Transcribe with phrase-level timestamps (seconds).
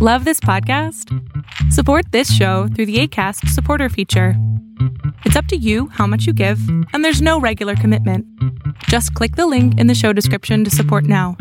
[0.00, 1.12] Love this podcast?
[1.72, 4.34] Support this show through the ACAST supporter feature.
[5.24, 6.60] It's up to you how much you give,
[6.92, 8.24] and there's no regular commitment.
[8.84, 11.36] Just click the link in the show description to support now.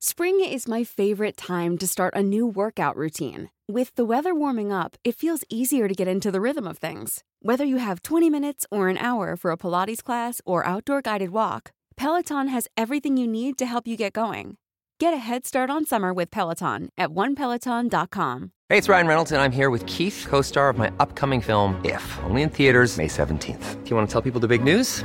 [0.00, 3.50] Spring is my favorite time to start a new workout routine.
[3.68, 7.22] With the weather warming up, it feels easier to get into the rhythm of things.
[7.40, 11.30] Whether you have 20 minutes or an hour for a Pilates class or outdoor guided
[11.30, 14.57] walk, Peloton has everything you need to help you get going.
[15.00, 18.50] Get a head start on summer with Peloton at onepeloton.com.
[18.68, 21.80] Hey, it's Ryan Reynolds, and I'm here with Keith, co star of my upcoming film,
[21.84, 23.84] If, only in theaters, May 17th.
[23.84, 25.04] Do you want to tell people the big news?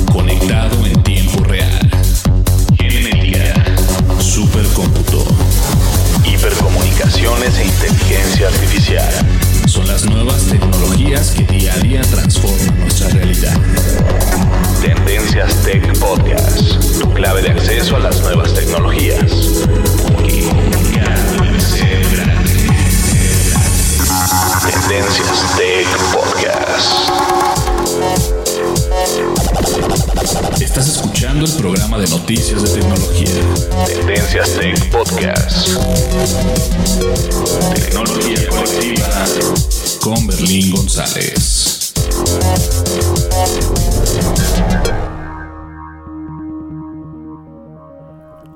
[0.11, 1.89] conectado en tiempo real.
[2.77, 3.53] Genética,
[4.19, 5.25] supercómputo,
[6.25, 9.13] hipercomunicaciones e inteligencia artificial.
[9.67, 13.55] Son las nuevas tecnologías que día a día transforman nuestra realidad.
[14.81, 19.31] Tendencias Tech Podcast, tu clave de acceso a las nuevas tecnologías.
[24.63, 27.30] Tendencias Tech Podcast.
[30.31, 33.27] Estás escuchando el programa de noticias de tecnología.
[33.85, 35.67] Tendencias Tech Podcast.
[37.75, 39.09] Tecnología colectiva
[40.01, 41.93] con Berlín González.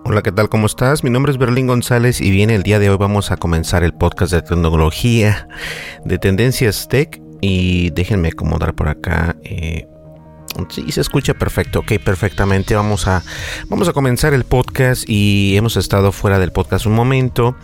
[0.05, 0.47] Hola, ¿qué tal?
[0.47, 1.03] ¿Cómo estás?
[1.03, 3.93] Mi nombre es Berlín González y bien, el día de hoy vamos a comenzar el
[3.93, 5.49] podcast de tecnología
[6.05, 9.35] de Tendencias Tech y déjenme acomodar por acá.
[9.43, 9.89] Eh,
[10.69, 12.75] sí, se escucha perfecto, ok, perfectamente.
[12.75, 13.23] Vamos a,
[13.67, 17.55] vamos a comenzar el podcast y hemos estado fuera del podcast un momento.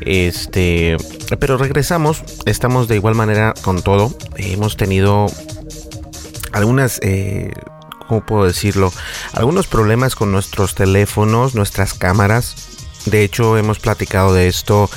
[0.00, 0.96] Este,
[1.38, 4.14] pero regresamos, estamos de igual manera con todo.
[4.36, 5.26] hemos tenido
[6.52, 6.98] algunas...
[7.02, 7.52] Eh,
[8.08, 8.92] ¿cómo puedo decirlo?
[9.32, 12.71] Algunos problemas con nuestros teléfonos, nuestras cámaras.
[13.06, 14.88] De hecho, hemos platicado de esto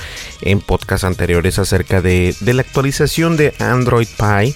[0.42, 4.54] en podcasts anteriores acerca de, la actualización de Android Pie.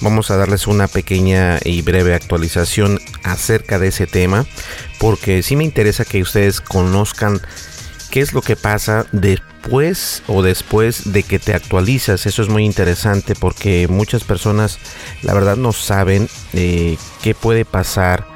[0.00, 4.46] Vamos a darles una pequeña y breve actualización acerca de ese tema,
[4.98, 7.40] porque sí me interesa que ustedes conozcan
[8.10, 12.26] qué es lo que pasa después o después de que te actualizas.
[12.26, 14.78] Eso es muy interesante porque muchas personas
[15.22, 18.26] la verdad no saben eh, qué puede pasar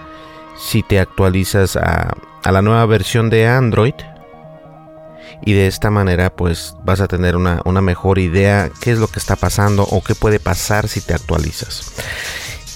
[0.59, 3.94] si te actualizas a la nueva versión de Android
[5.44, 9.09] y de esta manera pues vas a tener una, una, mejor idea qué es lo
[9.09, 11.92] que está pasando o qué puede pasar si te actualizas.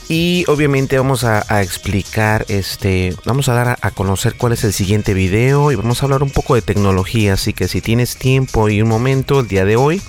[0.09, 4.73] Y obviamente vamos a, explicar, este, vamos a dar a, a, conocer cuál es el
[4.73, 7.35] siguiente video y vamos a hablar un poco de tecnología.
[7.35, 10.03] Así que si tienes tiempo y un momento el día de hoy,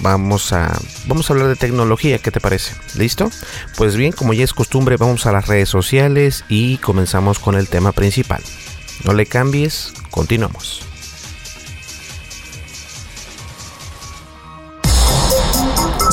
[0.00, 2.18] vamos a, vamos a hablar de tecnología.
[2.18, 2.74] ¿Qué te parece?
[2.96, 3.30] ¿Listo?
[3.76, 7.68] Pues bien, como ya es costumbre, vamos a las redes sociales y comenzamos con el
[7.68, 8.42] tema principal.
[9.04, 10.82] No le cambies, continuamos.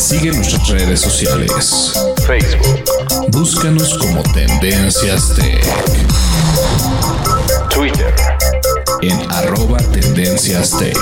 [0.03, 1.93] Sigue nuestras redes sociales.
[2.27, 2.83] Facebook.
[3.31, 5.63] Búscanos como Tendencias Tech.
[7.73, 8.13] Twitter.
[9.01, 10.97] En arroba Tendencias Tech.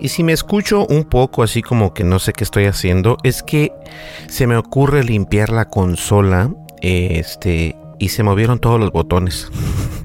[0.00, 3.44] Y si me escucho un poco así como que no sé qué estoy haciendo, es
[3.44, 3.72] que
[4.26, 6.52] se me ocurre limpiar la consola,
[6.82, 9.52] este, y se movieron todos los botones.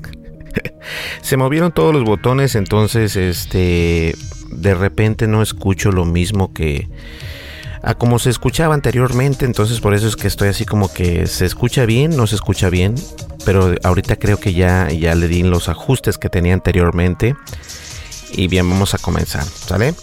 [1.22, 4.16] se movieron todos los botones, entonces este
[4.52, 6.90] de repente no escucho lo mismo que
[7.82, 11.46] a como se escuchaba anteriormente, entonces por eso es que estoy así como que se
[11.46, 12.96] escucha bien, no se escucha bien,
[13.46, 17.36] pero ahorita creo que ya ya le di los ajustes que tenía anteriormente.
[18.32, 19.94] Y bien, vamos a comenzar, ¿sale?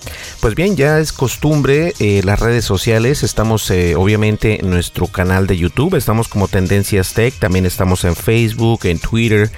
[0.41, 3.23] Pues bien, ya es costumbre eh, las redes sociales.
[3.23, 5.95] Estamos eh, obviamente en nuestro canal de YouTube.
[5.95, 7.35] Estamos como Tendencias Tech.
[7.39, 9.51] También estamos en Facebook, en Twitter.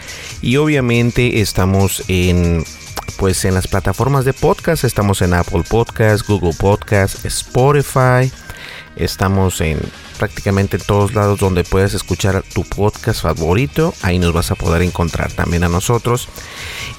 [0.43, 2.65] Y obviamente estamos en
[3.17, 4.85] pues en las plataformas de podcast.
[4.85, 8.31] Estamos en Apple Podcast, Google Podcast, Spotify.
[8.96, 9.79] Estamos en
[10.19, 13.94] prácticamente en todos lados donde puedes escuchar tu podcast favorito.
[14.02, 16.29] Ahí nos vas a poder encontrar también a nosotros.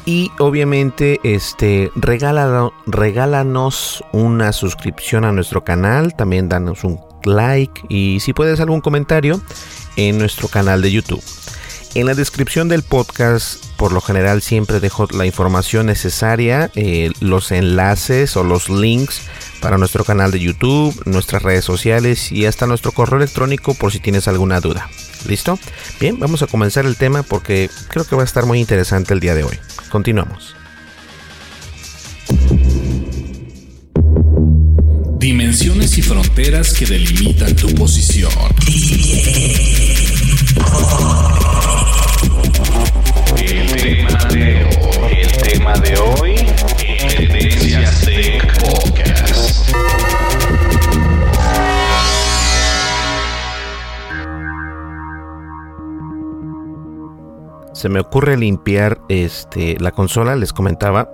[0.06, 6.16] Y obviamente, este, regálalo, regálanos una suscripción a nuestro canal.
[6.16, 7.82] También danos un like.
[7.90, 9.42] Y si puedes algún comentario
[9.96, 11.24] en nuestro canal de YouTube.
[11.96, 17.50] En la descripción del podcast, por lo general, siempre dejo la información necesaria, eh, los
[17.54, 19.22] enlaces o los links
[19.62, 24.02] para nuestro canal de YouTube, nuestras redes sociales y hasta nuestro correo electrónico por si
[24.02, 24.90] tienes alguna duda.
[25.26, 25.58] ¿Listo?
[25.98, 29.22] Bien, vamos a comenzar el tema porque creo que va a estar muy interesante el
[29.22, 29.58] día de hoy.
[29.90, 30.58] Continuamos.
[35.20, 38.30] Dimensiones y fronteras que delimitan tu posición.
[45.42, 46.36] Tema de hoy,
[47.16, 49.70] Tendencias Tech Podcast.
[57.74, 61.10] Se me ocurre limpiar este la consola, les comentaba,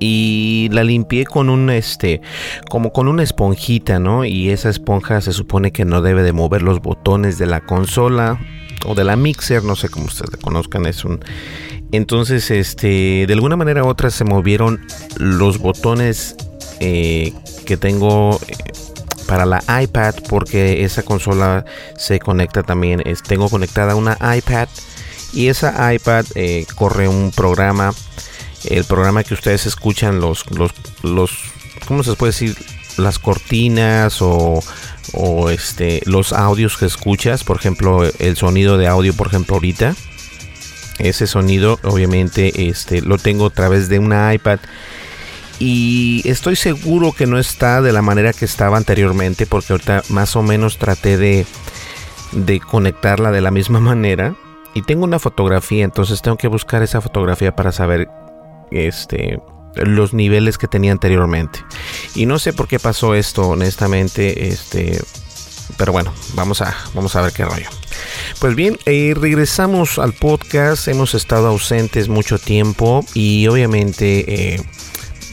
[0.00, 2.20] y la limpié con un este
[2.68, 4.24] como con una esponjita, ¿no?
[4.24, 8.38] Y esa esponja se supone que no debe de mover los botones de la consola
[8.86, 11.24] o de la mixer, no sé cómo ustedes la conozcan, es un
[11.96, 14.86] entonces este de alguna manera u otra se movieron
[15.16, 16.36] los botones
[16.80, 17.32] eh,
[17.66, 18.56] que tengo eh,
[19.26, 21.64] para la iPad porque esa consola
[21.96, 24.68] se conecta también, es, tengo conectada una iPad
[25.32, 27.92] y esa iPad eh, corre un programa
[28.64, 31.32] el programa que ustedes escuchan, los, los, los
[31.86, 32.56] ¿cómo se puede decir?
[32.96, 34.62] Las cortinas o,
[35.12, 39.94] o este, los audios que escuchas, por ejemplo, el sonido de audio, por ejemplo, ahorita.
[40.98, 44.60] Ese sonido, obviamente, este, lo tengo a través de una iPad.
[45.58, 50.36] Y estoy seguro que no está de la manera que estaba anteriormente, porque ahorita más
[50.36, 51.46] o menos traté de,
[52.32, 54.36] de conectarla de la misma manera.
[54.74, 58.08] Y tengo una fotografía, entonces tengo que buscar esa fotografía para saber
[58.72, 59.38] este,
[59.76, 61.60] los niveles que tenía anteriormente.
[62.14, 65.00] Y no sé por qué pasó esto, honestamente, este,
[65.76, 67.68] pero bueno, vamos a, vamos a ver qué rollo.
[68.38, 74.62] Pues bien, eh, regresamos al podcast, hemos estado ausentes mucho tiempo y obviamente eh,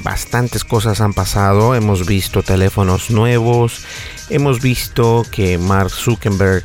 [0.03, 3.85] bastantes cosas han pasado, hemos visto teléfonos nuevos,
[4.29, 6.63] hemos visto que Mark Zuckerberg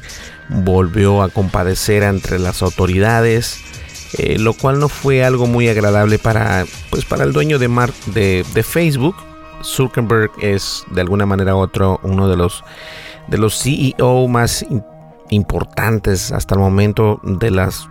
[0.49, 3.61] volvió a compadecer entre las autoridades,
[4.19, 7.93] eh, lo cual no fue algo muy agradable para, pues, para el dueño de, Mar
[8.07, 9.17] de, Facebook.
[9.63, 12.63] Zuckerberg es de alguna manera otro uno de los
[13.29, 14.65] de los CEO más
[15.31, 17.89] importantes hasta el momento de las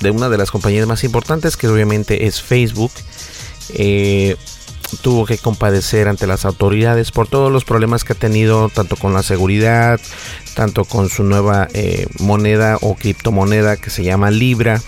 [0.00, 2.90] de una de las compañías más importantes que obviamente es Facebook.
[3.70, 4.36] Eh,
[5.02, 9.14] tuvo que compadecer ante las autoridades por todos los problemas que ha tenido, tanto con
[9.14, 10.00] la seguridad,
[10.54, 14.80] tanto con su nueva eh, moneda o criptomoneda que se llama Libra.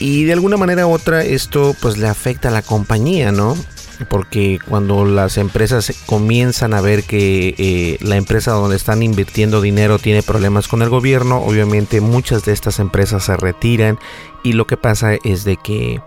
[0.00, 3.56] Y de alguna manera u otra esto pues le afecta a la compañía, ¿no?
[4.04, 9.98] Porque cuando las empresas comienzan a ver que eh, la empresa donde están invirtiendo dinero
[9.98, 13.98] tiene problemas con el gobierno, obviamente muchas de estas empresas se retiran
[14.42, 16.00] y lo que pasa es de que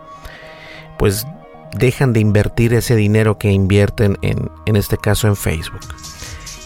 [0.98, 1.26] pues
[1.74, 5.82] dejan de invertir ese dinero que invierten en, en este caso en Facebook.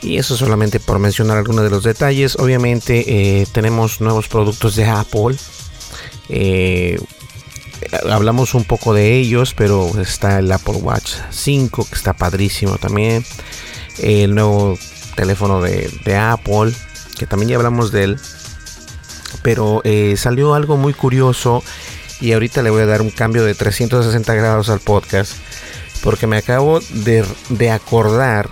[0.01, 2.35] Y eso solamente por mencionar algunos de los detalles.
[2.37, 5.35] Obviamente eh, tenemos nuevos productos de Apple.
[6.29, 6.99] Eh,
[8.09, 13.23] hablamos un poco de ellos, pero está el Apple Watch 5, que está padrísimo también.
[13.99, 14.77] El nuevo
[15.15, 16.73] teléfono de, Apple,
[17.17, 18.19] que también ya hablamos de él.
[19.43, 21.63] Pero eh, salió algo muy curioso
[22.19, 25.33] y ahorita le voy a dar un cambio de 360 grados al podcast.
[26.03, 28.49] Porque me acabo de, de acordar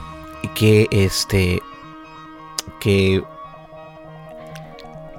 [0.56, 1.62] que este
[2.80, 3.24] que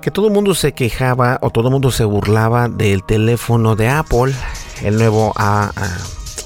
[0.00, 3.88] que todo el mundo se quejaba o todo el mundo se burlaba del teléfono de
[3.88, 4.34] Apple,
[4.82, 5.34] el nuevo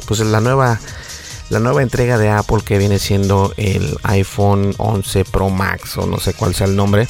[0.07, 0.81] pues la nueva
[1.51, 6.19] la nueva entrega de Apple que viene siendo el iPhone 11 Pro Max o no
[6.19, 7.07] sé cuál sea el nombre.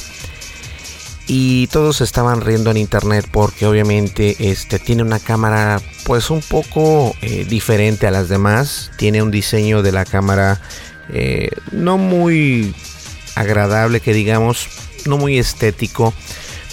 [1.27, 7.15] Y todos estaban riendo en internet porque obviamente este tiene una cámara pues un poco
[7.23, 8.91] eh, diferente a las demás.
[8.99, 10.61] Tiene un diseño de la cámara
[11.09, 12.75] eh, no muy
[13.37, 14.69] agradable que digamos,
[15.07, 16.15] no muy estético,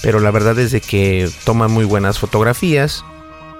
[0.02, 3.04] pero la verdad es de que toma muy buenas fotografías.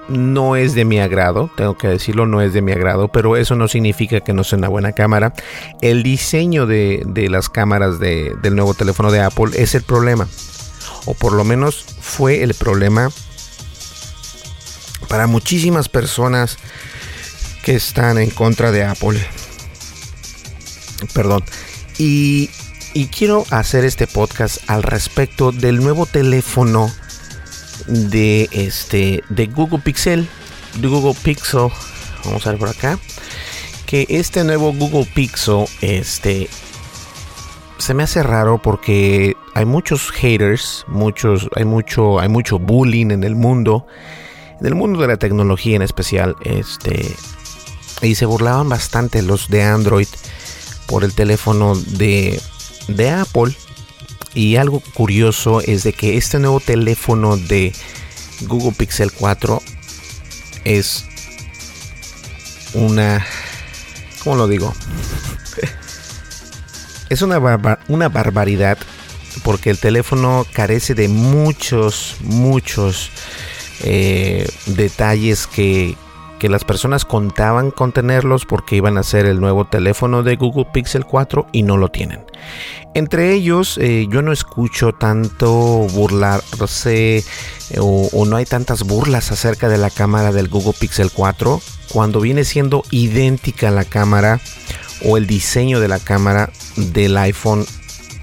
[0.10, 3.56] No es de mi agrado, tengo que decirlo, no es de mi agrado, pero eso
[3.56, 5.34] no significa que no sea una buena cámara.
[5.82, 10.28] El diseño de, las cámaras del nuevo teléfono de Apple es el problema,
[11.06, 13.10] o por lo menos fue el problema
[15.08, 16.58] para muchísimas personas
[17.64, 19.20] que están en contra de Apple.
[21.14, 21.44] Perdón.
[21.98, 22.50] Y
[22.94, 26.92] y quiero hacer este podcast al respecto del nuevo teléfono
[27.88, 30.28] de este de Google Pixel,
[30.80, 31.70] de Google Pixel.
[32.26, 33.00] Vamos a ver por acá
[33.86, 36.50] que este nuevo Google Pixel este
[37.78, 43.24] se me hace raro porque hay muchos haters, muchos, hay mucho, hay mucho bullying en
[43.24, 43.88] el mundo,
[44.60, 47.16] en el mundo de la tecnología en especial, este,
[48.04, 50.08] y se burlaban bastante los de Android
[50.86, 52.40] por el teléfono de,
[52.88, 53.56] de Apple.
[54.34, 57.74] Y algo curioso es de que este nuevo teléfono de
[58.42, 59.62] Google Pixel 4
[60.64, 61.06] es
[62.74, 63.26] una,
[64.24, 64.74] ¿cómo lo digo?
[67.10, 67.40] es una,
[67.88, 68.78] una barbaridad
[69.44, 73.10] porque el teléfono carece de muchos, muchos
[73.84, 75.96] eh, detalles que,
[76.42, 80.66] que las personas contaban con tenerlos porque iban a ser el nuevo teléfono de Google
[80.74, 82.26] Pixel 4 y no lo tienen.
[82.96, 87.24] Entre ellos, eh, yo no escucho tanto burlarse eh,
[87.78, 91.62] o, o, no hay tantas burlas acerca de la cámara del Google Pixel 4
[91.94, 94.40] cuando viene siendo idéntica la cámara
[95.06, 97.68] o el diseño de la cámara del iPhone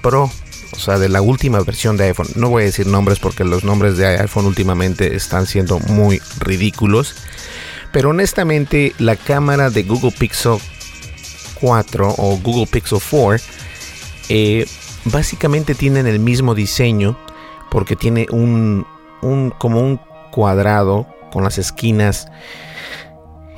[0.01, 0.29] Pro.
[0.73, 2.27] O sea, de la última versión de iPhone.
[2.35, 7.15] No voy a decir nombres porque los nombres de iPhone últimamente están siendo muy ridículos.
[7.91, 10.57] Pero honestamente, la cámara de Google Pixel
[11.59, 13.43] 4 o Google Pixel 4
[14.29, 14.65] eh,
[15.05, 17.17] básicamente tienen el mismo diseño
[17.71, 18.85] porque tiene un,
[19.21, 19.99] un como un
[20.31, 22.27] cuadrado con las esquinas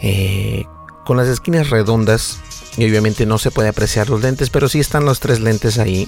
[0.01, 0.65] eh,
[1.05, 2.39] con las esquinas redondas
[2.77, 6.07] y obviamente no se puede apreciar los lentes, pero sí están los tres lentes ahí.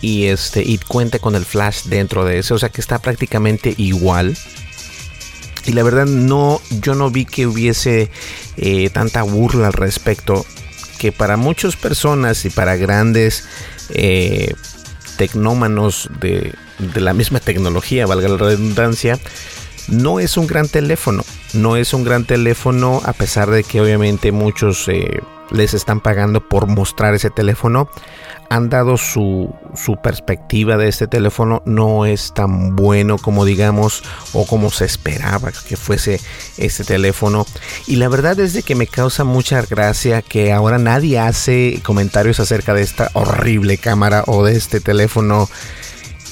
[0.00, 2.54] Y este, y cuenta con el flash dentro de ese.
[2.54, 4.36] O sea que está prácticamente igual.
[5.68, 8.10] Y la verdad no, yo no vi que hubiese
[8.56, 10.46] eh, tanta burla al respecto.
[10.98, 13.44] Que para muchas personas y para grandes
[13.90, 14.54] eh,
[15.18, 19.18] tecnómanos de, de la misma tecnología, valga la redundancia,
[19.88, 21.22] no es un gran teléfono.
[21.52, 25.20] No es un gran teléfono a pesar de que obviamente muchos eh,
[25.50, 27.88] les están pagando por mostrar ese teléfono.
[28.50, 31.62] Han dado su, su, perspectiva de este teléfono.
[31.66, 34.02] No es tan bueno como digamos
[34.32, 36.20] o como se esperaba que fuese
[36.56, 37.46] este teléfono.
[37.86, 42.40] Y la verdad es de que me causa mucha gracia que ahora nadie hace comentarios
[42.40, 45.48] acerca de esta horrible cámara o de este teléfono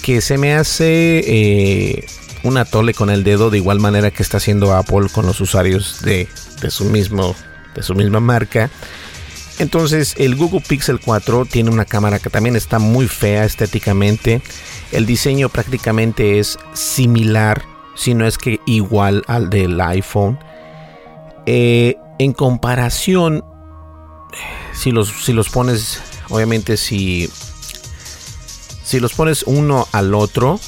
[0.02, 1.22] que se me hace...
[1.26, 2.06] Eh,
[2.42, 6.00] un atole con el dedo de igual manera que está haciendo Apple con los usuarios
[6.02, 6.28] de,
[6.60, 7.34] de, su mismo
[7.74, 8.70] de su misma marca
[9.58, 14.42] entonces el Google Pixel 4 tiene una cámara que también está muy fea estéticamente.
[14.92, 17.62] El diseño prácticamente es similar,
[17.94, 20.38] si no es que igual al del iPhone.
[21.46, 23.44] Eh, en comparación,
[24.74, 27.30] si los, si los pones, obviamente si,
[28.82, 30.60] si los pones uno al otro,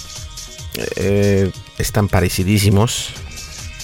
[0.97, 3.11] eh, están parecidísimos.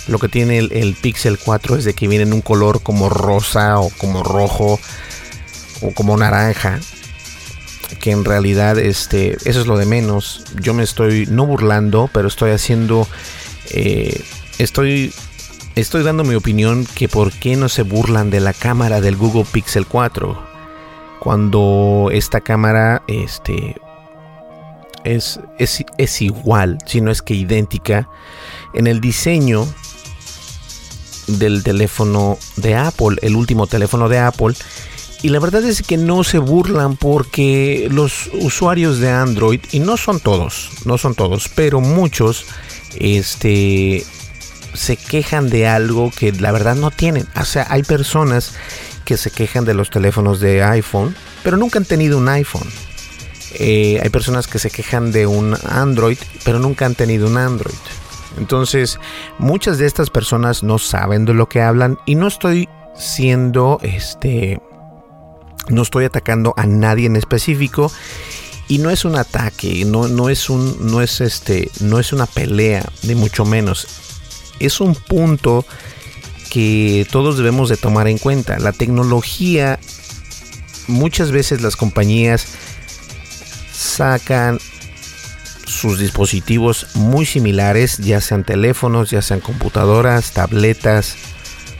[0.06, 3.78] Lo que tiene el, Pixel 4 es de que viene en un color como rosa
[3.80, 4.78] o como rojo
[5.80, 6.80] o como naranja.
[8.00, 10.44] Que en realidad este, eso es lo de menos.
[10.60, 13.08] Yo me estoy no burlando, pero estoy haciendo...
[13.70, 14.22] Eh,
[14.58, 15.12] estoy
[15.74, 19.46] estoy dando mi opinión que por qué no se burlan de la cámara del Google
[19.50, 20.54] Pixel 4
[21.24, 23.74] cuando esta cámara este
[25.04, 28.08] es, es, es, igual, si no es que idéntica
[28.74, 29.66] en el diseño
[31.26, 34.54] del teléfono de Apple, el último teléfono de Apple.
[35.22, 39.96] Y la verdad es que no se burlan porque los usuarios de Android, y no
[39.96, 42.44] son todos, no son todos, pero muchos,
[42.96, 44.04] este,
[44.74, 47.26] se quejan de algo que la verdad no tienen.
[47.40, 48.52] O sea, hay personas
[49.04, 52.68] que se quejan de los teléfonos de iPhone, pero nunca han tenido un iPhone.
[53.54, 57.74] Eh, hay personas que se quejan de un Android, pero nunca han tenido un Android.
[58.38, 58.98] Entonces,
[59.38, 64.60] muchas de estas personas no saben de lo que hablan y no estoy siendo este
[65.68, 67.90] no estoy atacando a nadie en específico
[68.68, 72.26] y no es un ataque, no, no es un no es este no es una
[72.26, 73.86] pelea ni mucho menos.
[74.58, 75.64] Es un punto
[76.50, 78.58] que todos debemos de tomar en cuenta.
[78.58, 79.78] La tecnología
[80.86, 82.46] muchas veces las compañías
[83.72, 84.58] sacan
[85.66, 91.16] sus dispositivos muy similares, ya sean teléfonos, ya sean computadoras, tabletas,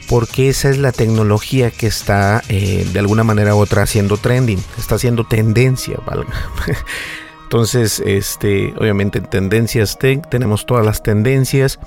[0.09, 4.63] porque esa es la tecnología que está eh, de alguna manera u otra haciendo trending,
[4.79, 5.99] está haciendo tendencia,
[7.45, 11.79] Entonces, este, obviamente en tendencias tech tenemos todas las tendencias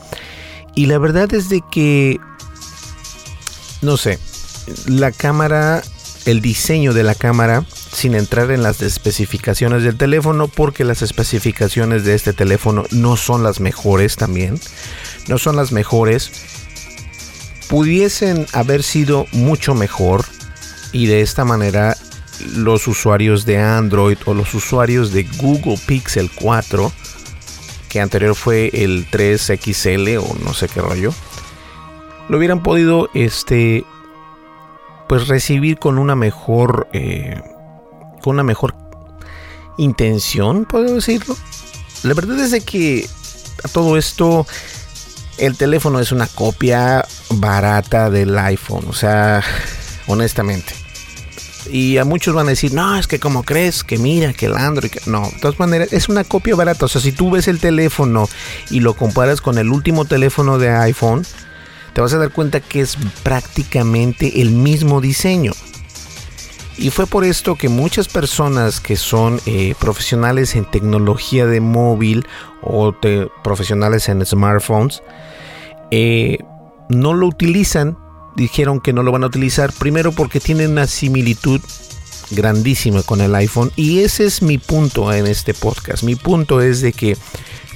[0.76, 2.20] y la verdad es de que
[3.82, 4.20] no sé,
[4.88, 5.84] la cámara,
[6.28, 12.04] el diseño de la cámara sin entrar en las especificaciones del teléfono porque las especificaciones
[12.04, 14.60] de este teléfono no son las mejores también.
[15.30, 16.32] No son las mejores.
[17.70, 20.26] Pudiesen haber sido mucho mejor
[20.92, 21.96] y de esta manera
[22.56, 26.92] los usuarios de Android o los usuarios de Google Pixel 4,
[27.88, 31.14] que anterior fue el 3XL o no sé qué rollo,
[32.28, 33.86] lo hubieran podido este
[35.08, 37.42] pues recibir con una mejor eh,
[38.22, 38.76] con una mejor
[39.78, 41.36] intención, puedo decirlo.
[42.04, 43.08] La verdad es de que
[43.64, 44.46] a todo esto
[45.38, 49.44] el teléfono es una copia barata del iPhone, o sea,
[50.08, 50.74] honestamente.
[51.70, 54.56] Y a muchos van a decir, no, es que como crees, que mira, que el
[54.56, 56.86] Android, no, de todas maneras, es una copia barata.
[56.86, 58.30] O sea, si tú ves el teléfono
[58.70, 61.26] y lo comparas con el último teléfono de iPhone,
[61.98, 65.54] te vas a dar cuenta que es prácticamente el mismo diseño.
[66.78, 72.28] Y fue por esto que muchas personas que son eh, profesionales en tecnología de móvil
[72.62, 72.96] o
[73.44, 75.02] profesionales en smartphones,
[75.90, 76.38] eh,
[76.88, 77.98] no lo utilizan.
[78.36, 79.74] Dijeron que no lo van a utilizar.
[79.74, 81.62] Primero porque tienen una similitud
[82.30, 83.72] grandísima con el iPhone.
[83.76, 86.04] Y ese es mi punto en este podcast.
[86.04, 87.18] Mi punto es de que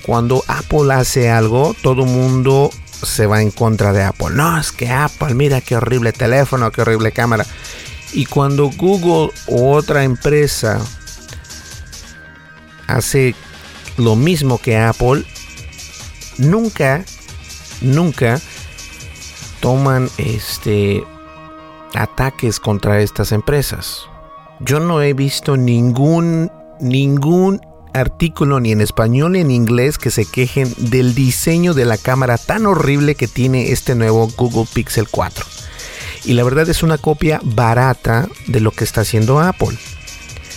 [0.05, 2.69] cuando Apple hace algo, todo mundo
[3.03, 4.29] se va en contra de Apple.
[4.31, 7.45] No, es que Apple, mira qué horrible teléfono, qué horrible cámara.
[8.13, 10.79] Y cuando Google u otra empresa
[12.87, 13.35] hace
[13.97, 15.23] lo mismo que Apple,
[16.37, 17.03] nunca,
[17.81, 18.39] nunca
[19.61, 21.03] toman este
[21.93, 24.01] ataques contra estas empresas.
[24.59, 27.61] Yo no he visto ningún ningún
[27.93, 32.37] artículo ni en español ni en inglés que se quejen del diseño de la cámara
[32.37, 35.45] tan horrible que tiene este nuevo Google Pixel 4
[36.25, 39.77] y la verdad es una copia barata de lo que está haciendo Apple.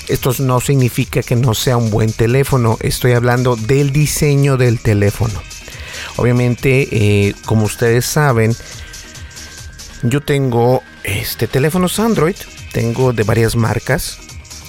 [0.09, 5.41] Esto no significa que no sea un buen teléfono, estoy hablando del diseño del teléfono.
[6.17, 8.55] Obviamente, eh, como ustedes saben,
[10.03, 12.37] yo tengo este teléfonos Android,
[12.73, 14.19] tengo de varias marcas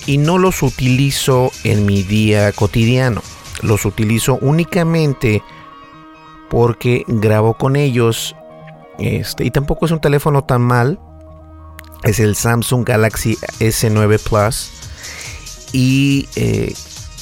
[0.05, 3.21] y no los utilizo en mi día cotidiano.
[3.61, 5.41] Los utilizo únicamente
[6.49, 8.35] porque grabo con ellos
[8.97, 10.99] este, y tampoco es un teléfono tan mal.
[12.03, 14.71] Es el Samsung Galaxy S9 Plus.
[15.71, 16.73] Y eh,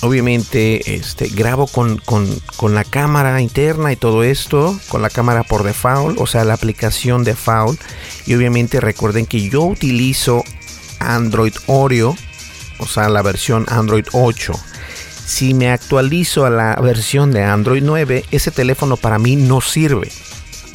[0.02, 2.02] obviamente este, grabo con,
[2.74, 4.78] la cámara interna y todo esto.
[4.90, 6.20] Con la cámara por default.
[6.20, 7.80] O sea, la aplicación default.
[8.26, 10.44] Y obviamente recuerden que yo utilizo
[11.00, 12.16] Android Oreo.
[12.84, 14.54] O sea, la versión Android 8
[15.26, 20.10] si me actualizo a la versión de Android 9, ese teléfono para mí no sirve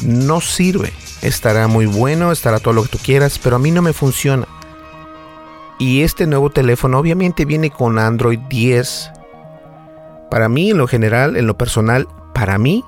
[0.03, 0.93] no sirve.
[1.23, 4.47] Estará muy bueno, estará todo lo que tú quieras, pero a mí no me funciona.
[5.79, 9.11] Y este nuevo teléfono obviamente viene con Android 10.
[10.31, 12.85] Para mí, en lo general, en lo personal, para mí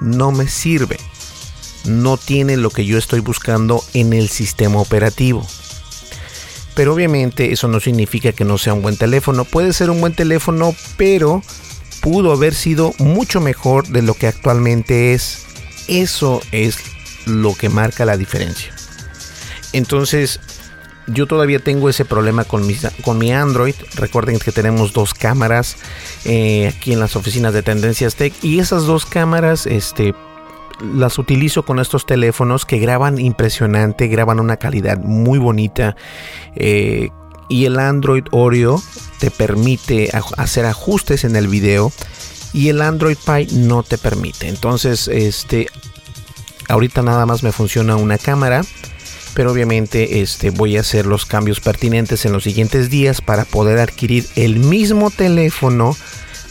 [0.00, 0.98] no me sirve.
[1.84, 5.46] No tiene lo que yo estoy buscando en el sistema operativo.
[6.74, 9.44] Pero obviamente eso no significa que no sea un buen teléfono.
[9.44, 11.42] Puede ser un buen teléfono, pero
[12.00, 15.44] pudo haber sido mucho mejor de lo que actualmente es.
[15.88, 16.78] Eso es
[17.26, 18.74] lo que marca la diferencia.
[19.72, 20.40] Entonces,
[21.06, 23.74] yo todavía tengo ese problema con mi, con mi Android.
[23.94, 25.76] Recuerden que tenemos dos cámaras
[26.24, 28.32] eh, aquí en las oficinas de Tendencias Tech.
[28.42, 30.14] Y esas dos cámaras, este,
[30.80, 35.96] las utilizo con estos teléfonos que graban impresionante, graban una calidad muy bonita.
[36.56, 37.10] Eh,
[37.48, 38.82] y el Android Oreo
[39.18, 41.92] te permite hacer ajustes en el video
[42.52, 44.48] y el Android Pie no te permite.
[44.48, 45.66] Entonces, este,
[46.68, 48.62] ahorita nada más me funciona una cámara,
[49.34, 53.78] pero obviamente este, voy a hacer los cambios pertinentes en los siguientes días para poder
[53.78, 55.96] adquirir el mismo teléfono,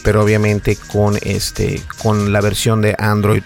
[0.02, 3.42] pero obviamente con este, con la versión de Android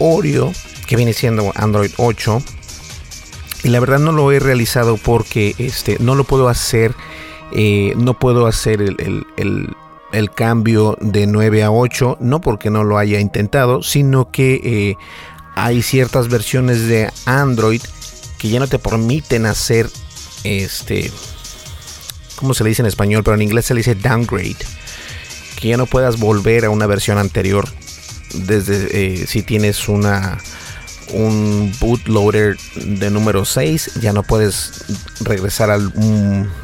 [0.00, 0.52] Oreo
[0.88, 2.42] que viene siendo Android 8
[3.62, 6.94] y la verdad no lo he realizado porque este no lo puedo hacer
[7.52, 8.96] eh, no puedo hacer el,
[10.12, 14.96] el cambio de 9 a 8, no porque no lo haya intentado, sino que eh,
[15.54, 17.82] hay ciertas versiones de Android
[18.38, 19.90] que ya no te permiten hacer
[20.44, 21.10] este,
[22.36, 23.22] ¿cómo se le dice en español?
[23.22, 24.56] Pero en inglés se le dice downgrade,
[25.56, 27.68] que ya no puedas volver a una versión anterior
[28.34, 30.38] desde eh, si tienes una
[31.12, 34.84] un bootloader de número 6, ya no puedes
[35.20, 35.92] regresar al,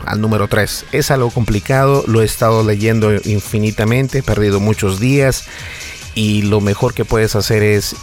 [0.04, 0.86] al, número 3.
[0.92, 5.44] Es algo complicado, lo he estado leyendo infinitamente, he perdido muchos días
[6.14, 7.96] y lo mejor que puedes hacer es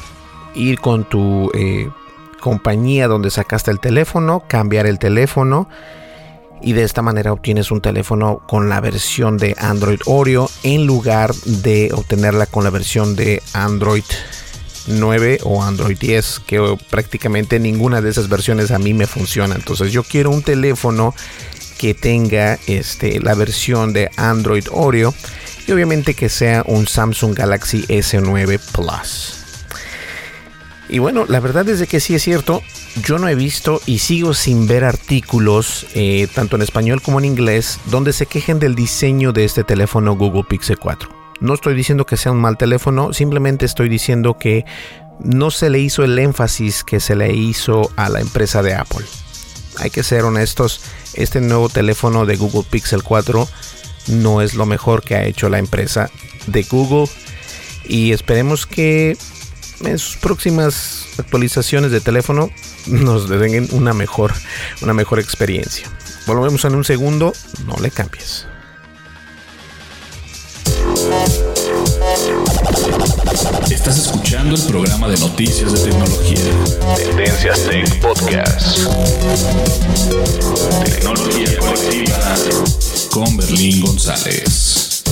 [0.53, 1.89] ir con tu eh,
[2.39, 5.69] compañía donde sacaste el teléfono, cambiar el teléfono
[6.63, 11.33] y de esta manera obtienes un teléfono con la versión de Android Oreo en lugar
[11.45, 14.03] de obtenerla con la versión de Android
[14.87, 19.55] 9 o Android 10, que prácticamente ninguna de esas versiones a mí me funciona.
[19.55, 21.13] Entonces yo quiero un teléfono
[21.77, 25.13] que tenga este, la versión de Android Oreo
[25.67, 29.42] y obviamente que sea un Samsung Galaxy S9 Plus.
[30.93, 32.61] Y bueno, la verdad es de que sí es cierto,
[33.03, 37.25] yo no he visto y sigo sin ver artículos, eh, tanto en español como en
[37.25, 41.09] inglés, donde se quejen del diseño de este teléfono Google Pixel 4.
[41.39, 44.65] No estoy diciendo que sea un mal teléfono, simplemente estoy diciendo que
[45.19, 49.07] no se le hizo el énfasis que se le hizo a la empresa de Apple.
[49.79, 50.79] Hay que ser honestos,
[51.15, 53.47] este nuevo teléfono de Google Pixel 4
[54.09, 56.11] no es lo mejor que ha hecho la empresa
[56.45, 57.09] de Google
[57.83, 59.17] y esperemos que
[59.81, 62.49] en sus próximas actualizaciones de teléfono
[62.87, 64.33] nos den una mejor,
[64.81, 65.87] una mejor experiencia.
[66.25, 67.33] Volvemos en un segundo,
[67.65, 68.47] no le cambies.
[73.69, 76.39] Estás escuchando el programa de noticias de tecnología.
[76.95, 78.77] Tendencias Tech Podcast.
[80.85, 82.35] Tecnología colectiva
[83.11, 85.03] con Berlín González.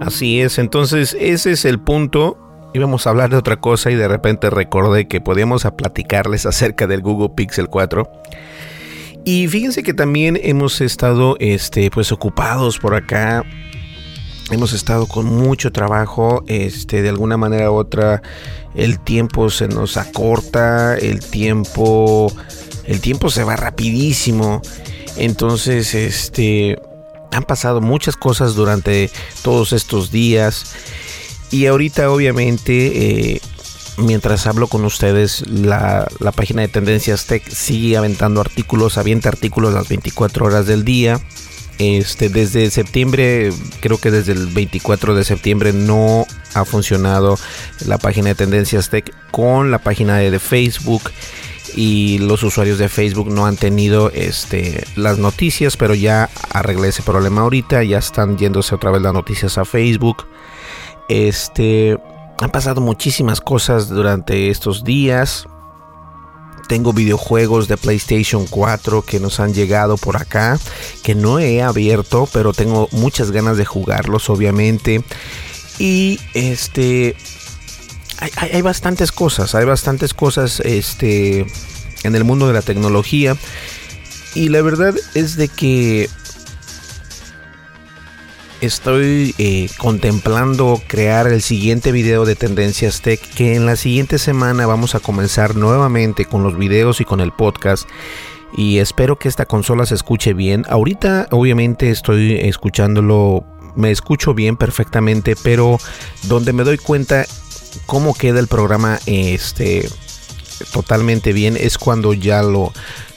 [0.00, 2.38] Así es, entonces ese es el punto.
[2.72, 7.02] Íbamos a hablar de otra cosa y de repente recordé que podíamos platicarles acerca del
[7.02, 8.10] Google Pixel 4.
[9.24, 13.44] Y fíjense que también hemos estado este, pues ocupados por acá.
[14.50, 18.22] Hemos estado con mucho trabajo, este, de alguna manera u otra
[18.74, 22.32] el tiempo se nos acorta, el tiempo
[22.84, 24.62] el tiempo se va rapidísimo.
[25.16, 26.78] Entonces, este
[27.32, 29.10] han pasado muchas cosas durante
[29.42, 30.74] todos estos días
[31.50, 33.40] y ahorita obviamente eh,
[34.00, 39.88] mientras hablo con ustedes, la, página de Tendencias Tech sigue aventando artículos, avienta artículos las
[39.88, 41.20] 24 horas del día.
[41.78, 47.38] Este, desde septiembre, creo que desde el 24 de septiembre no ha funcionado
[47.86, 51.02] la página de Tendencias Tech con la página de, Facebook
[51.74, 57.02] y los usuarios de Facebook no han tenido este, las noticias, pero ya arreglé ese
[57.02, 60.26] problema ahorita, ya están yéndose otra vez las noticias a Facebook.
[61.08, 61.98] Este,
[62.40, 65.46] han pasado muchísimas cosas durante estos días.
[66.68, 70.58] Tengo videojuegos de PlayStation 4 que nos han llegado por acá,
[71.02, 75.02] que no he abierto, pero tengo muchas ganas de jugarlos, obviamente.
[75.78, 77.16] Y este,
[78.20, 81.46] hay, bastantes cosas, hay bastantes cosas, este,
[82.02, 83.36] en el mundo de la tecnología.
[84.34, 86.08] Y la verdad es de que
[88.60, 94.66] estoy eh, contemplando crear el siguiente video de Tendencias Tech que en la siguiente semana
[94.66, 97.88] vamos a comenzar nuevamente con los videos y con el podcast
[98.52, 100.64] y espero que esta consola se escuche bien.
[100.68, 103.44] Ahorita obviamente estoy escuchándolo,
[103.76, 105.78] me escucho bien perfectamente, pero
[106.24, 107.24] donde me doy cuenta
[107.86, 109.88] cómo queda el programa este
[110.72, 112.72] totalmente bien es cuando ya lo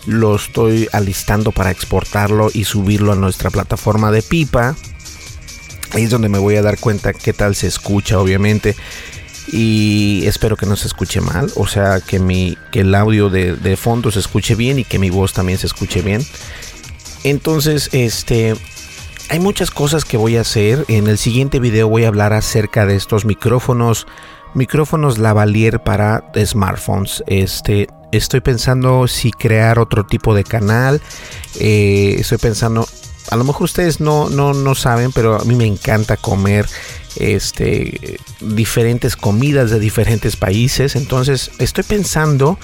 [0.06, 4.76] lo estoy alistando para exportarlo y subirlo a nuestra plataforma de pipa
[5.94, 8.76] Ahí es donde me voy a dar cuenta qué tal se escucha, obviamente.
[9.52, 11.52] Y espero que no se escuche mal.
[11.56, 14.98] O sea, que, mi, que el audio de, de fondo se escuche bien y que
[14.98, 16.26] mi voz también se escuche bien.
[17.24, 18.56] Entonces, este,
[19.30, 20.84] hay muchas cosas que voy a hacer.
[20.88, 24.08] En el siguiente video voy a hablar acerca de estos micrófonos,
[24.54, 27.24] micrófonos lavalier para smartphones.
[27.28, 31.02] Este, estoy pensando si crear otro tipo de canal.
[31.60, 32.88] Eh, estoy pensando
[33.32, 36.68] a lo mejor ustedes no, no, no saben, pero a mí me encanta comer
[37.16, 42.58] este diferentes comidas de diferentes países entonces estoy pensando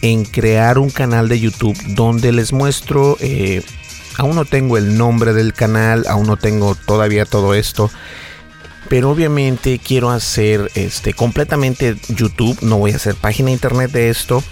[0.00, 3.64] en crear un canal de youtube donde les muestro eh,
[4.16, 7.90] aún no tengo el nombre del canal aún no tengo todavía todo esto
[8.88, 14.42] pero obviamente quiero hacer este completamente youtube no voy a hacer página internet de esto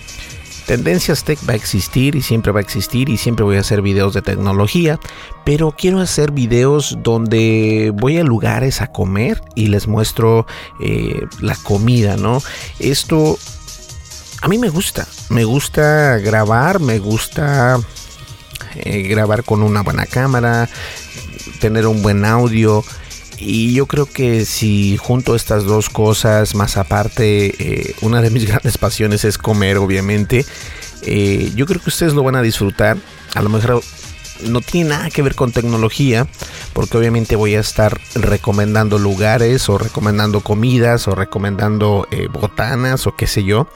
[0.67, 3.83] Tendencias Tech va a existir y siempre va a existir y siempre voy a hacer
[3.83, 4.99] videos de tecnología,
[5.45, 10.47] pero quiero hacer videos donde voy a lugares a comer y les muestro
[10.81, 12.43] eh, la comida, ¿no?
[12.79, 13.39] Esto
[14.41, 17.79] a mí me gusta, me gusta grabar, me gusta
[18.75, 20.69] eh, grabar con una buena cámara,
[21.61, 22.85] tener un buen audio.
[23.39, 28.47] Y yo creo que si junto estas dos cosas, más aparte, eh, una de mis
[28.49, 30.45] grandes pasiones es comer, obviamente,
[31.03, 32.97] eh, yo creo que ustedes lo van a disfrutar.
[33.35, 33.83] A lo mejor
[34.43, 36.27] no tiene nada que ver con tecnología,
[36.73, 43.15] porque obviamente voy a estar recomendando lugares o recomendando comidas o recomendando eh, botanas o
[43.17, 43.69] qué sé yo.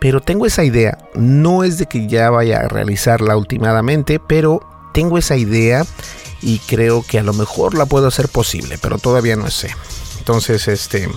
[0.00, 4.60] Pero tengo esa idea, no es de que ya vaya a realizarla últimamente, pero
[4.92, 5.84] tengo esa idea
[6.42, 9.74] y creo que a lo mejor la puedo hacer posible, pero todavía no sé.
[10.18, 11.08] Entonces, este,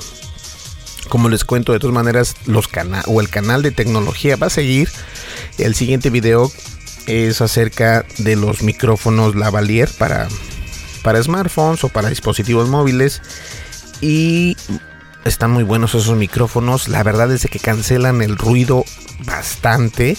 [1.10, 4.50] Como les cuento, de todas maneras, los cana o el canal de tecnología va a
[4.50, 4.90] seguir.
[5.58, 6.50] El siguiente video
[7.06, 10.30] es acerca de los micrófonos lavalier para,
[11.04, 13.22] para smartphones o para dispositivos móviles.
[14.00, 14.56] Y
[15.26, 16.88] están muy buenos esos micrófonos.
[16.88, 18.86] La verdad es que cancelan el ruido
[19.26, 20.16] bastante.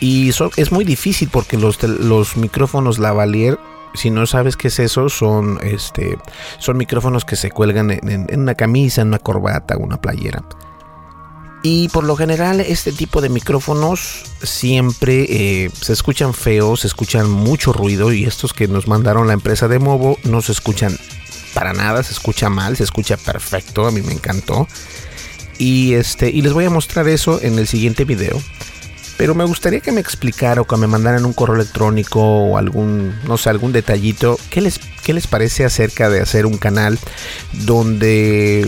[0.00, 3.58] Y es muy difícil porque los, los micrófonos lavalier
[3.94, 6.18] si no sabes qué es eso, son, este,
[6.58, 10.42] son micrófonos que se cuelgan en, una camisa, en una corbata, una playera.
[11.62, 15.26] Y por lo general este tipo de micrófonos siempre
[15.64, 19.68] eh, se escuchan feos, se escuchan mucho ruido y estos que nos mandaron la empresa
[19.68, 20.96] de Movo no se escuchan
[21.52, 24.68] para nada, se escucha mal, se escucha perfecto, a mí me encantó.
[25.58, 28.40] Y, este, y les voy a mostrar eso en el siguiente video.
[29.20, 33.14] Pero me gustaría que me explicara o que me mandaran un correo electrónico o algún,
[33.28, 34.38] no sé, algún detallito.
[34.48, 36.98] ¿Qué les, qué les parece acerca de hacer un canal
[37.52, 38.66] donde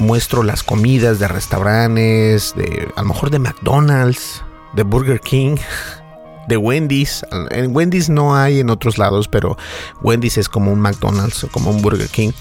[0.00, 5.54] muestro las comidas de restaurantes, de a lo mejor de McDonald's, de Burger King,
[6.48, 7.24] de Wendy's.
[7.52, 9.56] En Wendy's no hay en otros lados, pero
[10.02, 12.32] Wendy's es como un McDonald's o como un Burger King.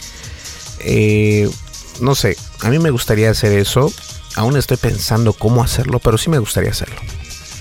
[0.80, 1.48] Eh,
[2.00, 3.94] no sé, a mí me gustaría hacer eso.
[4.36, 7.00] Aún estoy pensando cómo hacerlo, pero sí me gustaría hacerlo.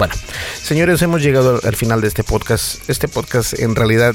[0.01, 0.15] Bueno,
[0.63, 2.89] señores, hemos llegado al final de este podcast.
[2.89, 4.15] Este podcast en realidad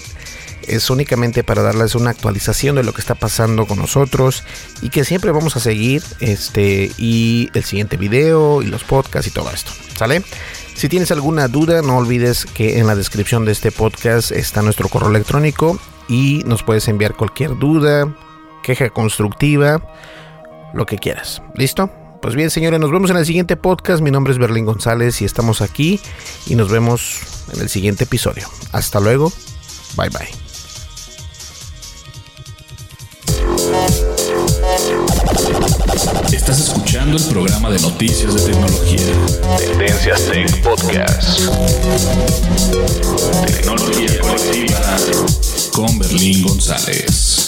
[0.67, 4.43] es únicamente para darles una actualización de lo que está pasando con nosotros
[4.81, 9.29] y que siempre vamos a seguir este y el siguiente video y los podcasts y
[9.31, 9.73] todo esto.
[9.95, 10.23] ¿Sale?
[10.73, 14.89] Si tienes alguna duda, no olvides que en la descripción de este podcast está nuestro
[14.89, 18.11] correo electrónico y nos puedes enviar cualquier duda,
[18.63, 19.87] queja constructiva,
[20.73, 21.43] lo que quieras.
[21.53, 21.91] ¿Listo?
[22.25, 24.01] Pues bien, señores, nos vemos en el siguiente podcast.
[24.01, 25.99] Mi nombre es Berlín González y estamos aquí
[26.47, 27.19] y nos vemos
[27.53, 28.49] en el siguiente episodio.
[28.71, 29.31] Hasta luego.
[29.95, 30.27] Bye bye.
[36.35, 39.13] Estás escuchando el programa de noticias de tecnología.
[39.59, 41.41] Tendencias Tech Podcast.
[43.45, 44.97] Tecnología colectiva
[45.73, 47.44] con Berlín González.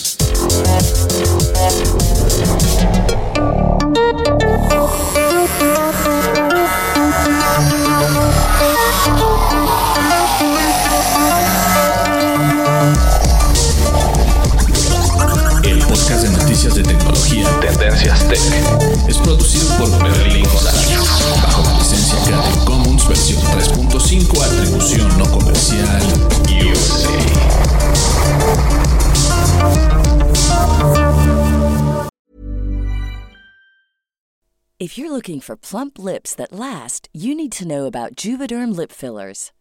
[35.17, 39.51] Looking for plump lips that last, you need to know about Juvederm lip fillers.